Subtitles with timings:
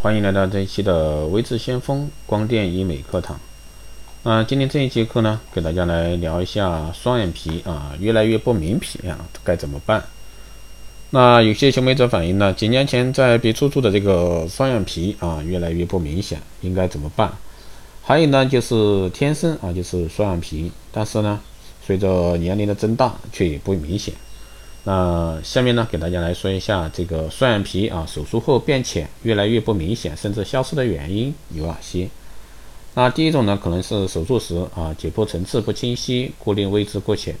[0.00, 3.36] 欢迎来到这一期的微智先锋光电医美课堂。
[4.22, 10.04] 那今天这一节课呢，给大家来聊一下双眼皮啊，越来越不明皮啊，该怎么办？
[11.10, 17.32] 那有些求美者反映呢，几年前在鼻处处的这个双眼皮啊，越来越不明显，应该怎么办？
[18.00, 21.40] 还有呢，就是天生啊，就是双眼皮，但是呢，
[21.84, 24.14] 随着年龄的增大，却也不明显。
[24.90, 32.08] 那下面呢，给大家来说一下这个双眼皮啊，手术后变浅，越来越不明显，甚至消失的原因有哪些？
[32.94, 37.34] 那第一种呢，可能是手术时啊，解剖层次不清晰，固定位置过浅；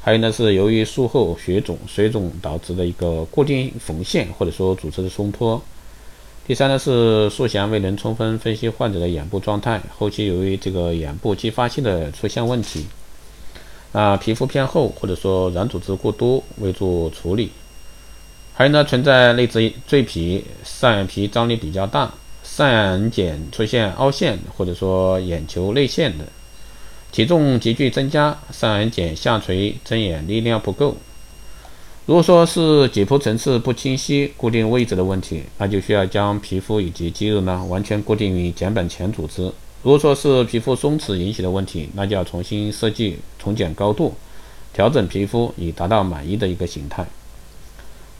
[0.00, 5.62] 还有呢，是由于术后血肿、水肿导致的一个固定缝线或者说组织的松脱。
[6.44, 12.86] 第三呢，是术前未能充分分析患者的眼部状态，后期由于这个眼部继发性的出现问题。
[13.92, 17.50] 啊，皮肤偏厚或者说软组织过多未做处理，
[18.54, 22.12] 还有呢，存在内眦赘皮、上眼皮张力比较大、
[22.44, 26.24] 上眼睑出现凹陷或者说眼球内陷的，
[27.10, 30.96] 体重急剧增加，上眼睑下垂，睁眼力量不够。
[32.06, 39.50] 如果说是解剖层次不清晰、固定位置的问题，那就需要将皮肤以及肌肉呢完全固定于睑板前组织。
[39.82, 44.12] 如果说是皮肤松弛引起的问题，那就要重新设计重剪高度，
[44.74, 47.06] 调整皮肤以达到满意的一个形态。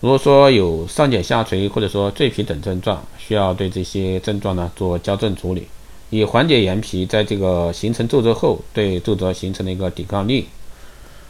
[0.00, 5.66] 如果说有上睑下垂或者说赘皮等症状，需要对这些症状呢做矫正处理，
[6.10, 10.46] 以缓解眼皮在这个形成皱褶后对皱褶形成的一个抵抗力。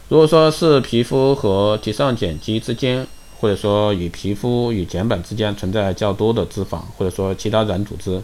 [0.09, 3.07] 如果说是皮肤和提上睑肌之间，
[3.39, 8.21] 或者说与皮肤与睑板之间存在较多的脂肪，或者说其他软组织。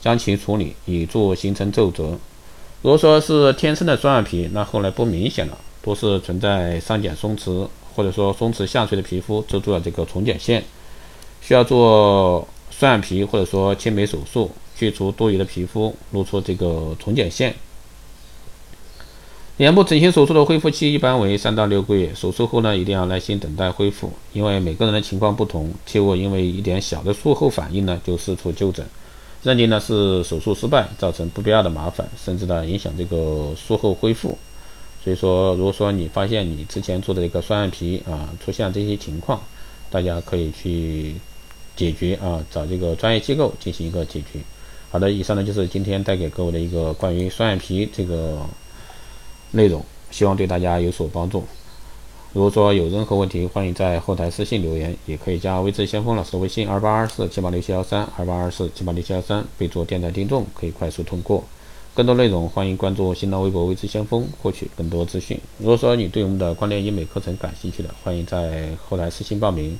[0.00, 2.18] 将其处理，以助形成皱褶。
[2.82, 10.62] 如果说是天生的双眼皮，那后来不明显了，多是存在上睑松弛或者说松弛下垂的皮肤遮住了这个重睑线，
[11.40, 17.54] 需要做双眼皮或者说切眉手术，去除多余的皮肤，露出这个重睑线。
[19.56, 28.86] 眼部整形手术的恢复期一般为三到六个月，手术后呢一定要耐心等待恢复，因为每个人的情况不同，切勿因为一点小的术后反应呢就四处就诊。
[29.42, 34.36] 认定呢是手术失败，造成不必要的麻烦，甚至呢影响这个术后恢复。
[35.04, 39.40] 所以说，如果说你发现你之前做的一个双眼皮啊出现这些情况，
[39.88, 41.14] 大家可以去
[41.76, 44.40] 解决啊，找这个专业机构进行一个解决。
[44.90, 48.40] 好的，以上呢就是今天带给各位的一个关于双眼皮这个
[49.52, 51.44] 内容，希望对大家有所帮助。
[52.36, 61.42] 如果说有任何问题，欢迎在后台私信留言，也可以加微智先锋老师的微信二八二四七八六七幺三二八二四七八六七幺三，备注电台听众，可以快速通过。
[61.94, 65.40] 更多内容欢迎关注新浪微博微智先锋，获取更多资讯。
[65.56, 69.78] 如果说你对我们的光电医美课程感兴趣的，欢迎在后台私信报名，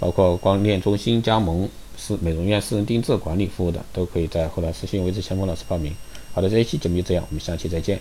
[0.00, 5.94] 包括光电中心加盟、是美容院私人定制管理服务的，都可以在后台私信微智先锋老师报名。
[6.34, 8.00] 好的，这一期节目就这样，我们下期再见。